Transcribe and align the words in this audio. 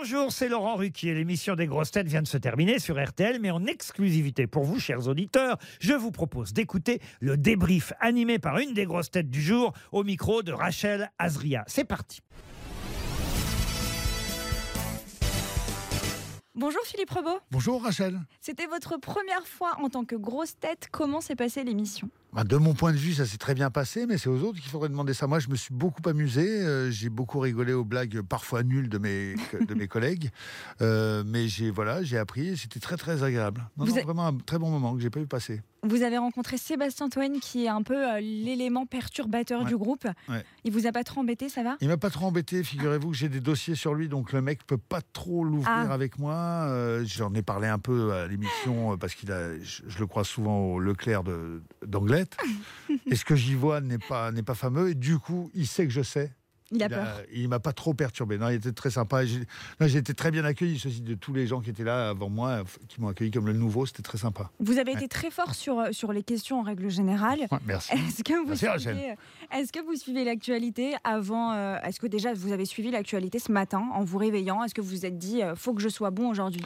Bonjour, 0.00 0.30
c'est 0.30 0.48
Laurent 0.48 0.76
Ruquier. 0.76 1.12
L'émission 1.12 1.56
des 1.56 1.66
grosses 1.66 1.90
têtes 1.90 2.06
vient 2.06 2.22
de 2.22 2.28
se 2.28 2.38
terminer 2.38 2.78
sur 2.78 3.04
RTL, 3.04 3.40
mais 3.40 3.50
en 3.50 3.66
exclusivité 3.66 4.46
pour 4.46 4.62
vous, 4.62 4.78
chers 4.78 5.08
auditeurs, 5.08 5.58
je 5.80 5.92
vous 5.92 6.12
propose 6.12 6.52
d'écouter 6.52 7.00
le 7.18 7.36
débrief 7.36 7.92
animé 7.98 8.38
par 8.38 8.58
une 8.58 8.74
des 8.74 8.84
grosses 8.84 9.10
têtes 9.10 9.28
du 9.28 9.42
jour 9.42 9.72
au 9.90 10.04
micro 10.04 10.44
de 10.44 10.52
Rachel 10.52 11.10
Azria. 11.18 11.64
C'est 11.66 11.82
parti. 11.82 12.20
Bonjour 16.54 16.82
Philippe 16.84 17.10
Rebaud. 17.10 17.40
Bonjour 17.50 17.82
Rachel. 17.82 18.20
C'était 18.40 18.66
votre 18.66 18.98
première 18.98 19.48
fois 19.48 19.78
en 19.82 19.88
tant 19.88 20.04
que 20.04 20.14
grosse 20.14 20.56
tête. 20.60 20.86
Comment 20.92 21.20
s'est 21.20 21.34
passée 21.34 21.64
l'émission? 21.64 22.08
Bah, 22.34 22.44
de 22.44 22.56
mon 22.56 22.74
point 22.74 22.92
de 22.92 22.98
vue, 22.98 23.14
ça 23.14 23.24
s'est 23.24 23.38
très 23.38 23.54
bien 23.54 23.70
passé, 23.70 24.04
mais 24.06 24.18
c'est 24.18 24.28
aux 24.28 24.42
autres 24.42 24.60
qu'il 24.60 24.70
faudrait 24.70 24.90
demander 24.90 25.14
ça. 25.14 25.26
Moi, 25.26 25.38
je 25.38 25.48
me 25.48 25.56
suis 25.56 25.72
beaucoup 25.72 26.06
amusé. 26.08 26.60
euh, 26.62 26.90
j'ai 26.90 27.08
beaucoup 27.08 27.38
rigolé 27.40 27.72
aux 27.72 27.84
blagues 27.86 28.20
parfois 28.20 28.62
nulles 28.62 28.90
de 28.90 28.98
mes, 28.98 29.34
de 29.66 29.74
mes 29.74 29.88
collègues. 29.88 30.30
Euh, 30.82 31.22
mais 31.26 31.48
j'ai 31.48 31.70
voilà, 31.70 32.02
j'ai 32.02 32.18
appris 32.18 32.56
c'était 32.56 32.80
très 32.80 32.96
très 32.96 33.22
agréable. 33.22 33.66
Non, 33.76 33.86
non, 33.86 33.94
Vraiment 34.02 34.26
un 34.26 34.36
très 34.36 34.58
bon 34.58 34.70
moment 34.70 34.94
que 34.94 35.00
j'ai 35.00 35.10
pas 35.10 35.20
eu 35.20 35.26
passer. 35.26 35.62
Vous 35.84 36.02
avez 36.02 36.18
rencontré 36.18 36.58
Sébastien 36.58 37.08
Toen 37.08 37.38
qui 37.40 37.64
est 37.64 37.68
un 37.68 37.82
peu 37.82 37.94
euh, 37.96 38.20
l'élément 38.20 38.84
perturbateur 38.84 39.62
Ouais. 39.62 39.68
du 39.68 39.76
groupe. 39.76 40.06
Ouais. 40.28 40.44
Il 40.64 40.72
vous 40.72 40.86
a 40.88 40.92
pas 40.92 41.04
trop 41.04 41.20
embêté, 41.20 41.48
ça 41.48 41.62
va? 41.62 41.76
Il 41.80 41.88
m'a 41.88 41.96
pas 41.96 42.10
trop 42.10 42.26
embêté. 42.26 42.62
Figurez-vous 42.64 43.10
que 43.12 43.16
j'ai 43.16 43.28
des 43.28 43.40
dossiers 43.40 43.76
sur 43.76 43.94
lui, 43.94 44.08
donc 44.08 44.32
le 44.32 44.42
mec 44.42 44.66
peut 44.66 44.76
pas 44.76 45.00
trop 45.12 45.44
l'ouvrir 45.44 45.68
Ah. 45.88 45.92
avec 45.94 46.18
moi. 46.18 46.68
J'en 47.04 47.32
ai 47.34 47.42
parlé 47.42 47.68
un 47.68 47.78
peu 47.78 48.12
à 48.12 48.26
l'émission 48.26 48.98
parce 48.98 49.14
qu'il 49.14 49.30
a, 49.32 49.56
je, 49.60 49.82
je 49.86 49.98
le 50.00 50.06
crois 50.06 50.24
souvent 50.24 50.58
au 50.58 50.80
Leclerc 50.80 51.22
de- 51.22 51.62
d'Anglette. 52.18 52.36
et 53.06 53.16
ce 53.16 53.24
que 53.24 53.36
j'y 53.36 53.54
vois 53.54 53.80
n'est 53.80 53.98
pas 53.98 54.32
n'est 54.32 54.42
pas 54.42 54.54
fameux. 54.54 54.90
Et 54.90 54.94
du 54.94 55.18
coup, 55.18 55.50
il 55.54 55.66
sait 55.66 55.84
que 55.86 55.92
je 55.92 56.02
sais. 56.02 56.32
Il 56.70 56.82
a 56.82 56.88
peur. 56.90 57.22
il 57.32 57.48
m'a 57.48 57.60
pas 57.60 57.72
trop 57.72 57.94
perturbé. 57.94 58.36
Non, 58.36 58.50
il 58.50 58.56
était 58.56 58.72
très 58.72 58.90
sympa. 58.90 59.22
J'ai 59.24 59.98
été 59.98 60.12
très 60.12 60.30
bien 60.30 60.44
accueilli, 60.44 60.78
ceci 60.78 61.00
de 61.00 61.14
tous 61.14 61.32
les 61.32 61.46
gens 61.46 61.62
qui 61.62 61.70
étaient 61.70 61.84
là 61.84 62.10
avant 62.10 62.28
moi, 62.28 62.62
qui 62.88 63.00
m'ont 63.00 63.08
accueilli 63.08 63.30
comme 63.30 63.46
le 63.46 63.54
nouveau. 63.54 63.86
C'était 63.86 64.02
très 64.02 64.18
sympa. 64.18 64.50
Vous 64.60 64.78
avez 64.78 64.92
été 64.92 65.08
très 65.08 65.30
fort 65.30 65.54
sur, 65.54 65.78
euh, 65.78 65.92
sur 65.92 66.12
les 66.12 66.22
questions 66.22 66.60
en 66.60 66.62
règle 66.62 66.90
générale. 66.90 67.40
Ouais, 67.50 67.58
merci. 67.64 67.92
Est-ce 67.94 68.22
que 68.22 68.34
vous 68.34 68.48
Merci, 68.48 68.80
suivez, 68.80 69.14
est-ce 69.50 69.72
que 69.72 69.82
vous 69.82 69.94
suivez 69.94 70.24
l'actualité 70.24 70.94
avant 71.04 71.52
euh, 71.52 71.78
Est-ce 71.84 72.00
que 72.00 72.06
déjà 72.06 72.34
vous 72.34 72.52
avez 72.52 72.66
suivi 72.66 72.90
l'actualité 72.90 73.38
ce 73.38 73.50
matin 73.50 73.88
en 73.94 74.04
vous 74.04 74.18
réveillant? 74.18 74.62
Est-ce 74.62 74.74
que 74.74 74.82
vous 74.82 74.90
vous 74.90 75.06
êtes 75.06 75.16
dit 75.16 75.42
euh, 75.42 75.54
faut 75.56 75.72
que 75.72 75.80
je 75.80 75.88
sois 75.88 76.10
bon 76.10 76.28
aujourd'hui? 76.28 76.62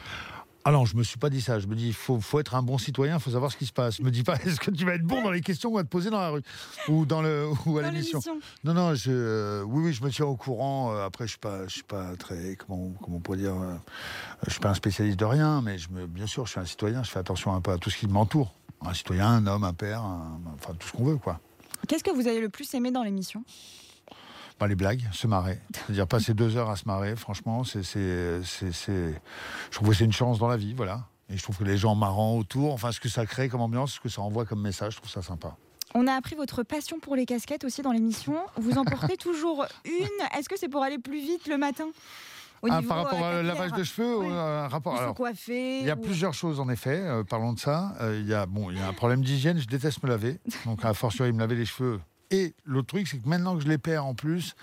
Ah 0.65 0.71
non, 0.71 0.85
je 0.85 0.95
me 0.95 1.03
suis 1.03 1.17
pas 1.17 1.29
dit 1.29 1.41
ça. 1.41 1.59
Je 1.59 1.67
me 1.67 1.75
dis, 1.75 1.87
il 1.87 1.93
faut, 1.93 2.21
faut 2.21 2.39
être 2.39 2.55
un 2.55 2.63
bon 2.63 2.77
citoyen, 2.77 3.15
il 3.15 3.21
faut 3.21 3.31
savoir 3.31 3.51
ce 3.51 3.57
qui 3.57 3.65
se 3.65 3.73
passe. 3.73 3.97
Je 3.97 4.01
me 4.03 4.11
dis 4.11 4.23
pas, 4.23 4.35
est-ce 4.45 4.59
que 4.59 4.71
tu 4.71 4.85
vas 4.85 4.93
être 4.95 5.03
bon 5.03 5.21
dans 5.21 5.31
les 5.31 5.41
questions 5.41 5.69
qu'on 5.69 5.75
va 5.77 5.83
te 5.83 5.89
poser 5.89 6.09
dans 6.09 6.19
la 6.21 6.29
rue 6.29 6.41
ou 6.87 7.05
dans 7.05 7.21
le 7.21 7.47
ou 7.65 7.77
à 7.77 7.81
l'émission. 7.81 8.19
l'émission. 8.25 8.39
Non, 8.63 8.73
non, 8.73 8.95
je, 8.95 9.11
euh, 9.11 9.63
oui, 9.63 9.83
oui, 9.85 9.93
je 9.93 10.03
me 10.03 10.09
tiens 10.09 10.25
au 10.25 10.35
courant. 10.37 10.93
Euh, 10.95 11.05
Après, 11.05 11.25
je 11.25 11.31
suis 11.31 11.39
pas, 11.39 11.67
je 11.67 11.73
suis 11.73 11.83
pas 11.83 12.15
très, 12.17 12.55
comment, 12.55 12.91
comment 13.01 13.17
on 13.17 13.19
pourrait 13.19 13.39
dire, 13.39 13.53
euh, 13.55 13.75
je 14.47 14.51
suis 14.51 14.59
pas 14.61 14.69
un 14.69 14.73
spécialiste 14.73 15.19
de 15.19 15.25
rien, 15.25 15.61
mais 15.61 15.77
je 15.77 15.89
me, 15.89 16.07
bien 16.07 16.27
sûr, 16.27 16.45
je 16.45 16.51
suis 16.51 16.59
un 16.61 16.65
citoyen. 16.65 17.03
Je 17.03 17.11
fais 17.11 17.19
attention 17.19 17.53
un 17.53 17.59
peu 17.61 17.71
à 17.71 17.77
tout 17.77 17.89
ce 17.89 17.97
qui 17.97 18.07
m'entoure. 18.07 18.53
Un 18.85 18.93
citoyen, 18.93 19.27
un 19.27 19.47
homme, 19.47 19.63
un 19.65 19.73
père, 19.73 20.01
un- 20.01 20.39
enfin 20.55 20.73
tout 20.79 20.87
ce 20.87 20.93
qu'on 20.93 21.03
veut, 21.05 21.17
quoi. 21.17 21.39
Qu'est-ce 21.87 22.03
que 22.05 22.11
vous 22.11 22.27
avez 22.27 22.39
le 22.39 22.47
plus 22.49 22.73
aimé 22.73 22.91
dans 22.91 23.03
l'émission? 23.03 23.43
Pas 24.59 24.67
les 24.67 24.75
blagues, 24.75 25.03
se 25.11 25.27
marrer. 25.27 25.59
C'est-à-dire 25.73 26.07
passer 26.07 26.33
deux 26.33 26.55
heures 26.57 26.69
à 26.69 26.75
se 26.75 26.85
marrer, 26.85 27.15
franchement, 27.15 27.63
c'est, 27.63 27.83
c'est, 27.83 28.41
c'est, 28.43 28.71
c'est- 28.71 29.21
je 29.71 29.75
trouve 29.75 29.89
que 29.89 29.95
c'est 29.95 30.05
une 30.05 30.13
chance 30.13 30.39
dans 30.39 30.47
la 30.47 30.57
vie, 30.57 30.73
voilà. 30.73 31.05
Et 31.29 31.37
je 31.37 31.43
trouve 31.43 31.57
que 31.57 31.63
les 31.63 31.77
gens 31.77 31.95
marrants 31.95 32.37
autour, 32.37 32.73
enfin, 32.73 32.91
ce 32.91 32.99
que 32.99 33.09
ça 33.09 33.25
crée 33.25 33.49
comme 33.49 33.61
ambiance, 33.61 33.93
ce 33.93 33.99
que 33.99 34.09
ça 34.09 34.21
envoie 34.21 34.45
comme 34.45 34.61
message, 34.61 34.93
je 34.93 34.97
trouve 34.99 35.09
ça 35.09 35.21
sympa. 35.21 35.55
On 35.95 36.07
a 36.07 36.13
appris 36.13 36.35
votre 36.35 36.63
passion 36.63 36.99
pour 36.99 37.15
les 37.15 37.25
casquettes 37.25 37.63
aussi 37.63 37.81
dans 37.81 37.91
l'émission. 37.91 38.35
Vous 38.57 38.77
en 38.77 38.83
portez 38.85 39.15
toujours 39.17 39.65
une. 39.85 40.37
Est-ce 40.37 40.49
que 40.49 40.57
c'est 40.57 40.69
pour 40.69 40.81
aller 40.83 40.97
plus 40.97 41.19
vite 41.21 41.47
le 41.47 41.57
matin 41.57 41.85
Ah, 42.69 42.81
par 42.87 42.97
rapport 42.97 43.13
euh, 43.13 43.41
au 43.41 43.43
capillaire 43.43 43.43
lavage 43.43 43.71
de 43.73 43.83
cheveux, 43.83 44.17
Oui. 44.17 44.27
ou 44.27 44.31
un 44.31 44.67
rapport. 44.67 44.93
Il 44.93 44.97
faut 44.97 45.01
alors, 45.03 45.15
coiffer. 45.15 45.79
Il 45.81 45.85
y 45.85 45.91
a 45.91 45.95
ou- 45.95 46.01
plusieurs 46.01 46.33
choses 46.33 46.59
en 46.59 46.69
effet. 46.69 46.99
euh, 46.99 47.23
parlons 47.23 47.53
de 47.53 47.59
ça. 47.59 47.93
Euh, 48.01 48.17
il 48.19 48.27
y 48.27 48.33
a 48.33 48.45
bon, 48.45 48.71
il 48.71 48.77
y 48.77 48.81
a 48.81 48.87
un 48.87 48.93
problème 48.93 49.23
d'hygiène. 49.23 49.59
Je 49.59 49.67
déteste 49.67 50.01
me 50.03 50.09
laver. 50.09 50.39
Donc 50.65 50.83
à 50.83 50.93
fortiori 50.93 51.31
me 51.31 51.39
laver 51.39 51.55
les 51.55 51.65
cheveux. 51.65 51.99
Et 52.33 52.55
l'autre 52.65 52.87
truc, 52.87 53.07
c'est 53.07 53.19
que 53.19 53.29
maintenant 53.29 53.55
que 53.55 53.61
je 53.61 53.67
les 53.67 53.77
perds 53.77 54.07
en 54.07 54.15
plus, 54.15 54.55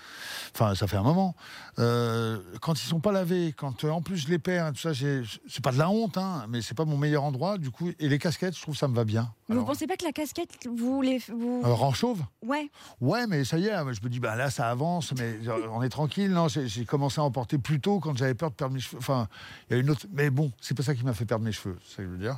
enfin 0.53 0.75
ça 0.75 0.87
fait 0.87 0.97
un 0.97 1.03
moment, 1.03 1.35
euh, 1.79 2.37
quand 2.59 2.73
ils 2.73 2.85
sont 2.85 2.99
pas 2.99 3.13
lavés, 3.13 3.53
quand 3.55 3.85
euh, 3.85 3.89
en 3.89 4.01
plus 4.01 4.17
je 4.17 4.27
les 4.27 4.39
perds, 4.39 4.67
et 4.67 4.71
tout 4.73 4.79
ça, 4.79 4.91
c'est 4.93 5.63
pas 5.63 5.71
de 5.71 5.77
la 5.77 5.89
honte, 5.89 6.17
hein, 6.17 6.45
mais 6.49 6.61
c'est 6.61 6.75
pas 6.75 6.83
mon 6.83 6.97
meilleur 6.97 7.23
endroit. 7.23 7.57
Du 7.57 7.71
coup, 7.71 7.89
et 7.97 8.09
les 8.09 8.19
casquettes, 8.19 8.57
je 8.57 8.61
trouve 8.61 8.75
ça 8.75 8.89
me 8.89 8.95
va 8.95 9.05
bien. 9.05 9.33
Vous 9.47 9.53
Alors, 9.53 9.67
pensez 9.67 9.87
pas 9.87 9.95
que 9.95 10.03
la 10.03 10.11
casquette, 10.11 10.67
vous 10.67 11.01
les. 11.01 11.19
Vous... 11.29 11.61
alors, 11.63 11.83
en 11.83 11.93
chauve? 11.93 12.21
Ouais. 12.45 12.69
Ouais, 12.99 13.25
mais 13.25 13.45
ça 13.45 13.57
y 13.57 13.67
est, 13.67 13.71
je 13.71 14.03
me 14.03 14.09
dis, 14.09 14.19
bah 14.19 14.35
là, 14.35 14.49
ça 14.49 14.69
avance, 14.69 15.13
mais 15.17 15.37
euh, 15.47 15.67
on 15.71 15.81
est 15.81 15.89
tranquille. 15.89 16.31
Non, 16.31 16.49
j'ai 16.49 16.83
commencé 16.83 17.21
à 17.21 17.23
en 17.23 17.31
porter 17.31 17.57
plus 17.57 17.79
tôt 17.79 18.01
quand 18.01 18.17
j'avais 18.17 18.33
peur 18.33 18.49
de 18.49 18.55
perdre 18.55 18.73
mes 18.73 18.81
cheveux. 18.81 18.97
Enfin, 18.97 19.29
il 19.69 19.73
y 19.73 19.75
a 19.77 19.79
une 19.79 19.89
autre. 19.89 20.07
Mais 20.11 20.29
bon, 20.29 20.51
c'est 20.59 20.75
pas 20.75 20.83
ça 20.83 20.93
qui 20.93 21.05
m'a 21.05 21.13
fait 21.13 21.25
perdre 21.25 21.45
mes 21.45 21.53
cheveux, 21.53 21.77
c'est 21.85 21.95
ça 21.95 21.97
que 22.03 22.09
je 22.09 22.09
veux 22.09 22.17
dire. 22.17 22.37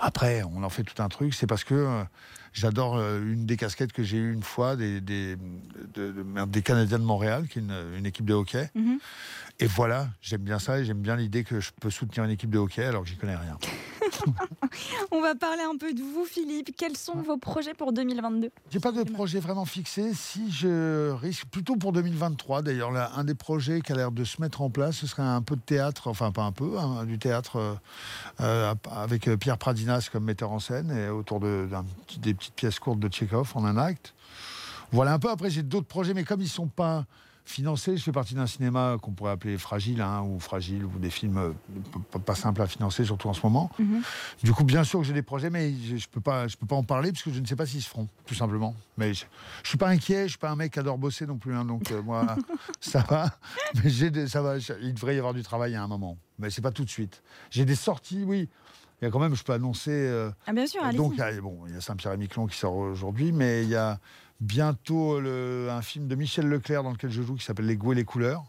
Après, 0.00 0.42
on 0.44 0.62
en 0.62 0.70
fait 0.70 0.82
tout 0.82 1.02
un 1.02 1.08
truc, 1.08 1.34
c'est 1.34 1.46
parce 1.46 1.62
que 1.62 1.74
euh, 1.74 2.04
j'adore 2.52 2.96
euh, 2.96 3.20
une 3.22 3.46
des 3.46 3.56
casquettes 3.56 3.92
que 3.92 4.02
j'ai 4.02 4.16
eue 4.18 4.32
une 4.32 4.42
fois 4.42 4.76
des, 4.76 5.00
des, 5.00 5.36
de- 5.94 6.12
de- 6.12 6.22
merde, 6.22 6.50
des 6.50 6.62
Canadiens 6.62 6.98
de 6.98 7.04
Montréal, 7.04 7.48
qui 7.48 7.58
est 7.58 7.62
une, 7.62 7.74
une 7.98 8.06
équipe 8.06 8.26
de 8.26 8.34
hockey. 8.34 8.70
Mhm. 8.74 8.98
Et 9.60 9.66
voilà, 9.66 10.08
j'aime 10.22 10.42
bien 10.42 10.58
ça 10.58 10.78
et 10.80 10.84
j'aime 10.84 11.00
bien 11.02 11.14
l'idée 11.16 11.44
que 11.44 11.60
je 11.60 11.70
peux 11.80 11.90
soutenir 11.90 12.24
une 12.24 12.30
équipe 12.32 12.50
de 12.50 12.58
hockey 12.58 12.84
alors 12.84 13.02
que 13.02 13.08
j'y 13.08 13.16
connais 13.16 13.36
rien. 13.36 13.58
On 15.10 15.20
va 15.20 15.34
parler 15.34 15.62
un 15.62 15.76
peu 15.76 15.92
de 15.92 16.02
vous, 16.02 16.24
Philippe. 16.24 16.74
Quels 16.76 16.96
sont 16.96 17.16
vos 17.16 17.36
projets 17.36 17.74
pour 17.74 17.92
2022 17.92 18.50
J'ai 18.70 18.80
pas 18.80 18.92
de 18.92 19.02
projet 19.02 19.40
vraiment 19.40 19.64
fixé. 19.64 20.14
Si 20.14 20.50
je 20.50 21.10
risque 21.10 21.46
plutôt 21.46 21.76
pour 21.76 21.92
2023, 21.92 22.62
d'ailleurs, 22.62 22.90
un 22.94 23.24
des 23.24 23.34
projets 23.34 23.80
qui 23.80 23.92
a 23.92 23.96
l'air 23.96 24.12
de 24.12 24.24
se 24.24 24.40
mettre 24.40 24.62
en 24.62 24.70
place, 24.70 24.96
ce 24.96 25.06
serait 25.06 25.22
un 25.22 25.42
peu 25.42 25.56
de 25.56 25.60
théâtre, 25.60 26.08
enfin 26.08 26.32
pas 26.32 26.42
un 26.42 26.52
peu, 26.52 26.78
hein, 26.78 27.04
du 27.04 27.18
théâtre 27.18 27.56
euh, 27.56 27.74
euh, 28.40 28.74
avec 28.90 29.28
euh, 29.28 29.36
Pierre 29.36 29.58
Pradinas 29.58 30.08
comme 30.10 30.24
metteur 30.24 30.50
en 30.52 30.58
scène 30.58 30.90
et 30.90 31.08
autour 31.08 31.40
de, 31.40 31.68
des 32.20 32.34
petites 32.34 32.54
pièces 32.54 32.78
courtes 32.78 32.98
de 32.98 33.08
Tchekhov 33.08 33.52
en 33.54 33.64
un 33.64 33.76
acte. 33.76 34.14
Voilà 34.92 35.14
un 35.14 35.18
peu. 35.18 35.30
Après, 35.30 35.50
j'ai 35.50 35.62
d'autres 35.62 35.86
projets, 35.86 36.14
mais 36.14 36.24
comme 36.24 36.40
ils 36.40 36.48
sont 36.48 36.66
pas 36.66 37.06
financés, 37.44 37.96
je 37.96 38.02
fais 38.02 38.12
partie 38.12 38.34
d'un 38.34 38.46
cinéma 38.46 38.96
qu'on 39.02 39.12
pourrait 39.12 39.32
appeler 39.32 39.58
fragile, 39.58 40.00
hein, 40.00 40.22
ou 40.22 40.38
fragile, 40.38 40.84
ou 40.84 40.98
des 40.98 41.10
films 41.10 41.38
euh, 41.38 41.52
pas- 42.24 42.34
simples 42.34 42.62
à 42.62 42.66
financer, 42.66 43.04
surtout 43.04 43.28
en 43.28 43.32
ce 43.34 43.40
moment. 43.44 43.70
Mhm. 43.78 44.02
Du 44.42 44.52
coup, 44.52 44.64
bien 44.64 44.84
sûr 44.84 45.00
que 45.00 45.04
j'ai 45.06 45.12
des 45.12 45.22
projets, 45.22 45.50
mais 45.50 45.72
je, 45.74 45.96
je 45.96 46.08
peux 46.08 46.20
pas, 46.20 46.48
je 46.48 46.56
peux 46.56 46.66
pas 46.66 46.76
en 46.76 46.84
parler 46.84 47.10
parce 47.12 47.22
que 47.24 47.32
je 47.32 47.40
ne 47.40 47.46
sais 47.46 47.56
pas 47.56 47.66
s'ils 47.66 47.82
se 47.82 47.88
feront, 47.88 48.08
tout 48.26 48.34
simplement. 48.34 48.74
Mais 48.96 49.12
je, 49.12 49.24
je 49.62 49.68
suis 49.68 49.78
pas 49.78 49.88
inquiet, 49.88 50.24
je 50.24 50.30
suis 50.30 50.38
pas 50.38 50.50
un 50.50 50.56
mec 50.56 50.72
qui 50.72 50.78
adore 50.78 50.98
bosser 50.98 51.26
non 51.26 51.36
plus, 51.36 51.54
hein, 51.54 51.64
donc 51.64 51.90
euh, 51.90 52.00
moi, 52.02 52.36
ça 52.80 53.00
va. 53.08 53.30
Mais 53.82 53.90
des- 54.10 54.28
ça 54.28 54.40
va. 54.42 54.56
il 54.80 54.94
devrait 54.94 55.14
y 55.16 55.18
avoir 55.18 55.34
du 55.34 55.42
travail 55.42 55.74
à 55.74 55.82
un 55.82 55.88
moment, 55.88 56.16
mais 56.38 56.48
c'est 56.50 56.62
pas 56.62 56.72
tout 56.72 56.84
de 56.84 56.90
suite. 56.90 57.22
J'ai 57.50 57.64
des 57.64 57.74
sorties, 57.76 58.24
oui. 58.24 58.48
Il 59.00 59.06
y 59.06 59.08
a 59.08 59.10
quand 59.10 59.18
même, 59.18 59.34
je 59.34 59.42
peux 59.42 59.52
annoncer. 59.52 59.90
euh, 59.90 60.30
Ah, 60.46 60.52
bien 60.52 60.64
sûr, 60.66 60.80
allez 60.84 60.96
donc, 60.96 61.14
il 61.16 61.18
y 61.18 61.22
a, 61.22 61.40
bon, 61.40 61.58
il 61.66 61.74
y 61.74 61.76
a 61.76 61.80
Saint-Pierre 61.80 62.12
et 62.12 62.16
Miquelon 62.16 62.46
qui 62.46 62.56
sort 62.56 62.76
aujourd'hui, 62.76 63.32
mais 63.32 63.64
il 63.64 63.68
y 63.68 63.74
a 63.74 63.98
bientôt 64.40 65.20
le- 65.20 65.68
un 65.70 65.82
film 65.82 66.08
de 66.08 66.14
Michel 66.14 66.46
Leclerc 66.48 66.82
dans 66.82 66.90
lequel 66.92 67.10
je 67.10 67.22
joue 67.22 67.34
qui 67.34 67.44
s'appelle 67.44 67.66
Les 67.66 67.76
goûts 67.76 67.92
et 67.92 67.96
les 67.96 68.04
couleurs. 68.04 68.44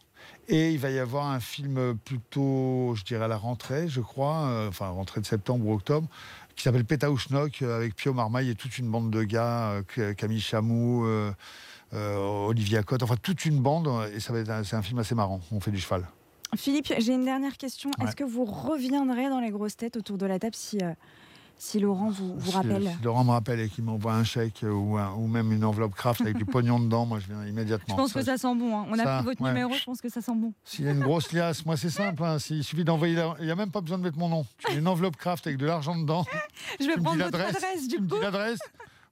Et 0.48 0.72
il 0.72 0.80
va 0.80 0.90
y 0.90 1.00
avoir 1.00 1.28
un 1.28 1.40
film 1.40 1.98
plutôt, 2.06 2.94
je 2.96 3.04
dirais, 3.04 3.26
à 3.26 3.28
la 3.28 3.38
rentrée, 3.38 3.88
je 3.90 4.00
crois, 4.02 4.46
euh, 4.48 4.70
enfin, 4.70 4.88
rentrée 4.88 5.20
de 5.22 5.26
septembre 5.26 5.66
ou 5.68 5.74
octobre, 5.74 6.08
qui 6.56 6.64
s'appelle 6.64 6.86
Pétaouchnok, 6.86 7.62
euh, 7.62 7.76
avec 7.78 7.96
Pio 7.96 8.14
Marmaille 8.14 8.50
et 8.50 8.56
toute 8.56 8.78
une 8.78 8.90
bande 8.90 9.10
de 9.12 9.24
gars, 9.24 9.82
euh, 9.98 10.14
Camille 10.14 10.40
Chamou, 10.40 11.06
euh, 11.06 11.32
euh, 11.94 12.46
Olivia 12.48 12.84
Cotte, 12.84 13.04
enfin, 13.04 13.16
toute 13.22 13.46
une 13.46 13.60
bande, 13.62 13.90
et 14.14 14.20
ça 14.20 14.32
va 14.34 14.40
être 14.40 14.50
un- 14.50 14.64
c'est 14.64 14.76
un 14.78 14.82
film 14.82 15.00
assez 15.00 15.14
marrant. 15.16 15.42
On 15.52 15.60
fait 15.60 15.72
du 15.72 15.80
cheval. 15.80 16.08
Philippe, 16.56 16.94
j'ai 17.00 17.14
une 17.14 17.26
dernière 17.26 17.58
question. 17.58 17.90
Ouais. 18.00 18.06
Est-ce 18.08 18.16
que 18.16 18.24
vous 18.24 18.46
reviendrez 18.46 19.28
dans 19.30 19.40
les 19.40 19.50
grosses 19.50 19.76
têtes 19.76 19.98
autour 19.98 20.18
de 20.18 20.26
la 20.26 20.40
table 20.40 20.56
si, 20.56 20.78
euh, 20.82 20.94
si 21.58 21.80
Laurent 21.80 22.09
vous, 22.09 22.38
rappelle 22.52 22.91
Si 22.97 23.03
Laurent 23.03 23.24
me 23.24 23.31
rappelle 23.31 23.59
et 23.62 23.69
qu'il 23.69 23.84
m'envoie 23.86 24.14
un 24.14 24.24
chèque 24.25 24.64
ou, 24.64 24.97
un- 24.97 25.14
ou 25.14 25.28
même 25.28 25.52
une 25.53 25.64
enveloppe 25.64 25.96
craft 25.96 26.22
avec 26.22 26.36
du 26.38 26.46
pognon 26.46 26.80
dedans, 26.80 27.06
moi 27.06 27.19
je 27.19 27.28
viens 27.28 27.46
immédiatement. 27.46 27.96
Je 27.96 28.02
pense 28.02 28.12
que 28.14 28.22
ça 28.22 28.38
sent 28.38 28.53
bon. 28.56 28.78
hein. 28.80 28.86
On 28.90 29.00
a 29.00 29.16
pris 29.18 29.25
votre 29.25 29.41
ouais. 29.41 29.50
numéro, 29.50 29.74
je 29.74 29.84
pense 29.86 30.02
que 30.02 30.09
ça 30.09 30.22
sent 30.22 30.34
bon. 30.36 30.53
S'il 30.66 30.86
y 30.86 30.88
a 30.90 30.91
une 30.91 31.00
grosse 31.00 31.31
liasse, 31.31 31.66
moi 31.66 31.78
c'est 31.78 31.90
simple, 31.90 32.24
hein, 32.24 32.38
s'il 32.40 32.64
suffit 32.64 32.84
d'envoyer. 32.84 33.16
la- 33.16 33.35
Il 33.40 33.46
n'y 33.46 33.52
a 33.52 33.55
même 33.55 33.72
pas 33.72 33.82
besoin 33.82 33.97
de 33.97 34.03
mettre 34.03 34.17
mon 34.17 34.29
nom. 34.29 34.46
Tu 34.58 34.78
une 34.78 34.88
enveloppe 34.88 35.16
craft 35.16 35.47
avec 35.47 35.58
de 35.58 35.66
l'argent 35.66 35.96
dedans. 35.97 36.26
Je 36.82 36.85
vais 36.85 36.96
tu 36.96 37.02
prendre 37.02 37.23
votre 37.23 37.40
adresse 37.40 37.88
Tu 37.88 37.96
du 37.97 38.02
me 38.03 38.09
coup. 38.09 38.20
l'adresse 38.22 38.59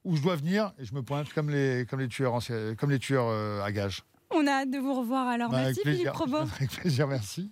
où 0.03 0.15
je 0.17 0.21
dois 0.21 0.35
venir 0.35 0.73
et 0.79 0.83
je 0.85 0.93
me 0.95 1.03
pointe 1.03 1.31
comme 1.33 1.49
les, 1.51 1.85
comme 1.89 1.99
les 1.99 2.07
tueurs, 2.07 2.39
comme 2.77 2.89
les 2.89 2.99
tueurs 2.99 3.27
euh, 3.29 3.63
à 3.63 3.71
gages. 3.71 4.01
On 4.33 4.45
a 4.47 4.61
hâte 4.61 4.71
de 4.71 4.77
vous 4.79 4.93
revoir 4.93 5.27
alors. 5.27 5.51
Bah, 5.51 5.59
Merci 5.63 5.81
avec 5.85 5.97
Philippe. 5.97 6.13
Robot. 6.15 6.38
Avec 6.57 6.71
plaisir, 6.71 7.07
merci. 7.07 7.51